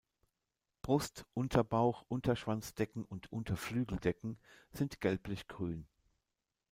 [0.81, 4.39] Brust, Unterbauch, Unterschwanzdecken und Unterflügeldecken
[4.71, 5.85] sind gelblich-grün.